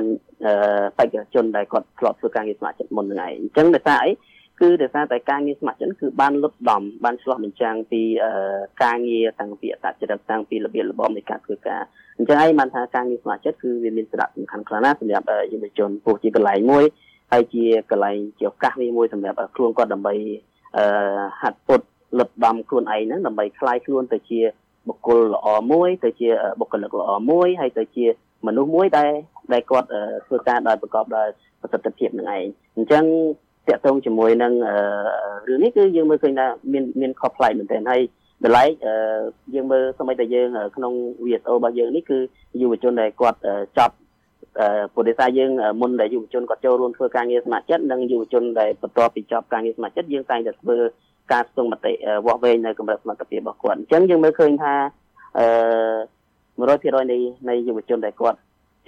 [0.99, 4.13] បេក្ខជនដែលគាត់ធ្លាប់ធ្វើការងារស្ម័គ្រចិត្តមុនហ្នឹងឯងអញ្ចឹងដោយសារអី
[4.61, 8.03] គឺដោយសារតែការងារស្ម័គ្រចិត្តគឺបានលុបដំបានឆ្លោះបញ្ចាំងពី
[8.85, 11.83] ការងារតាំងពីអត្តចរិតតាំងពីរបៀបរបបនៃការធ្វើការ
[12.19, 16.85] អញ្ចឹងហើយបានថាការងារស្ម័គ្រចិត្តគឺវាមានសារៈសំខាន់ខ្លាំងណាស់សម្រាប់យុវជនពោះជាកន្លែងមួយ
[17.33, 20.15] ហើយជាកន្លែងជាឱកាសមួយសម្រាប់ខ្លួនគាត់ដើម្បី
[20.77, 20.85] អឺ
[21.41, 21.81] ហាត់ពុត
[22.20, 24.40] លឹបដំខ្លួនឯងហ្នឹងដើម្បីคลายខ្លួនទៅជា
[24.88, 28.06] បុគ្គលល្អមួយទៅជាបុគ្គលិកល្អមួយហើយទៅជា
[28.48, 29.12] មនុស្សមួយដែល
[29.54, 29.88] ដែលគាត់
[30.28, 31.28] ធ្វើការដោយប្រកបដោយ
[31.62, 32.46] ប្រសិទ្ធភាពនឹងឯង
[32.78, 33.04] អញ្ចឹង
[33.68, 34.54] តកតងជាមួយនឹង
[35.48, 38.02] រឿងនេះគឺយើងមើលឃើញថាមានមានខុសប្លែកមែនទែនហើយ
[38.44, 38.64] តម្លៃ
[39.56, 40.94] យើងមើលសម័យតែយើងក្នុង
[41.26, 42.18] VSO របស់យើងនេះគឺ
[42.62, 43.40] យុវជនដែលគាត់
[43.78, 43.96] ចប់
[44.94, 50.78] ពុទ្ធិសាយើងមុនដែលយុវជនគាត់ចូលរួមធ្វើការងារស្ម័គ្រចិត្តនិងយុវជនដែលបន្ទាប់ពីចប់ការងារស្ម័គ្រចិត្តយើងតែងតែធ្វើ
[51.33, 51.93] ការស្ទង់មតិ
[52.27, 54.75] វាស់វែងនៅកម្រិតសមត្ថភាពរបស់គាត់អញ្ចឹងយើងមើលឃើញថា
[55.39, 55.47] អឺ
[56.61, 58.39] 100%នៃនៃយុវជនដែលគាត់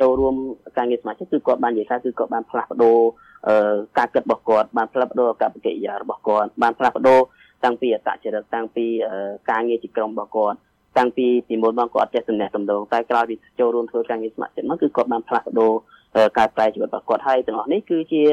[0.01, 0.35] ចូលរួម
[0.77, 2.99] ការងារសមាជិកគឺគាត់បាននិយាយថាគឺគាត់បានផ្លាស់ប្ដូរ
[3.99, 7.21] ការគិតរបស់គាត់បានផ្លាស់ប្ដូរកប្បកិរិយារបស់គាត់បានផ្លាស់ប្ដូរ
[7.65, 8.87] តាំងពីអតចរិតតាំងពី
[9.51, 10.57] ការងារជាក្រុមរបស់គាត់
[10.99, 15.73] តាំងពីពីមុនមកគាត់ចេះតំណែងតំណងតែក្រោយពីចូលរួមធ្វើការងារស្ម័គ្រចិត្តមកគឺគាត់បានផ្លាស់ប្ដូរ
[16.39, 18.25] ការប្រែជីវិតរបស់គាត់ហើយទាំងអស់នេះគឺជា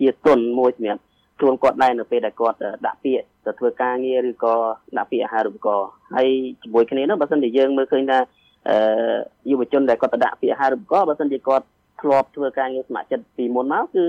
[0.00, 1.02] ជាទុនមួយសម្រាប់
[1.40, 4.54] ខ្លួនគាត់ដែរនៅពេលដែលគាត់ដាក់ពាក្យទៅធ្វើការងារឬក៏
[4.98, 6.28] ដាក់ពាក្យអាហារូបករណ៍ហើយ
[6.62, 8.18] ជាមួយគ្នានោះបើសិនជាយើងមើលឃើញថា
[8.68, 8.76] អឺ
[9.50, 11.64] យុវជនដែលគាត់ទៅដាក់ពាក្យអាហារូបករណ៍បើសិនជាគាត់
[12.00, 14.04] ធ្លាប់ធ្វើការងារស្ម័គ្រចិត្តពីមុនមកគឺ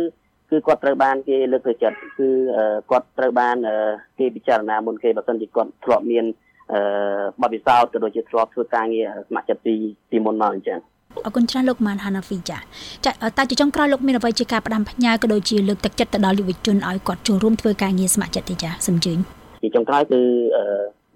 [0.49, 2.29] គឺគាត់ត្រូវបានគេលើកទឹកចិត្តគឺ
[2.91, 3.55] គាត់ត្រូវបាន
[4.19, 6.25] គេពិចារណាមុនគេបើសិនជាគាត់ធ្លាប់មាន
[6.73, 6.79] អឺ
[7.41, 9.75] បទពិសោធន៍ក៏ដូចជាធ្លាប់ធ្វើការងារស្ម័គ្រចិត្តពី
[10.11, 10.79] ពីមុនមកអញ្ចឹង
[11.25, 12.57] អរគុណច្រើនលោកម៉ានហាណាហ្វីចា
[13.05, 19.13] ចាតែជាចុងក្រោយលោកមានអ្វីជាការផ្ដាំផ្ញើក៏ដូចជាលើកទឹកចិត្តទៅដល់យុវជនឲ្យគាត់ចូលរួមធ្វើការងារស្ម័គ្រចិត្តទេចាសូមជឿ
[19.61, 20.21] ជាចុងក្រោយគឺ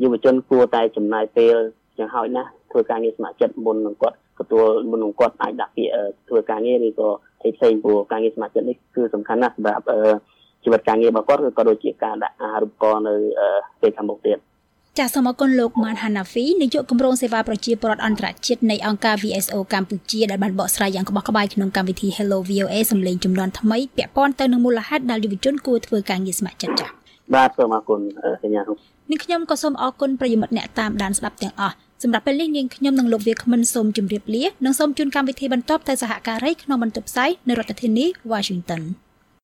[0.04, 1.56] យុវជនគួរតែចំណាយពេល
[2.00, 5.94] យ៉ាងហោចណាស់ធ្វើការងារស្ម័គ្រចិត្តមុននឹងគាត់ទទួលមុននឹងគាត់អាចដាក់ពាក្យ
[6.30, 7.10] ធ្វើការងារឬក៏
[7.44, 9.86] អីផ្សេងព្រោះការងារស្ម័គ្រចិត្តនេះគឺសំខាន់ណាស់សម្រាប់
[10.64, 13.16] ជីវិតការងាររបស់គាត់ក៏ដូចជាការដាក់អាហារូបករណ៍នៅ
[13.82, 14.38] ពេលខាងមុខទៀត
[15.00, 26.90] ចាសសូមអរគុណលោកម៉ានហាណាហ្វីនាយកគម្រោងសេវាប្រជាពលរដ្ឋអន្តរជាតិនៃអង្គការ VSO កម្ពុជាដែលបានបកស្រាយយ៉ាងក្បោះក្បាយក្នុងកម្មវិធី Hello VOA សម្លេងចំនួនថ្មីពាក់ព័ន្ធទៅនឹងមូលហេតុដែលយុវជនគួរធ្វើការងារស្ម័គ្រចិត្តចា៎
[27.36, 28.00] បាទសូមអរគុណ
[28.44, 28.62] កញ្ញា
[29.10, 38.84] នាងខ្ញុំក៏សូមអរគុណប្រិយមិត្តអ្នកតាមដានស្ដាប់ទាំងអស់សម្រាប់ពេលនេះនាងខ្ញុំនិងលោកវាគ្មិនសូមជម្រាបលានិងសូមជូនកម្មវិធីបន្តទៅសហការីក្នុងបន្ទប់ផ្សាយនៅរដ្ឋធានី Washington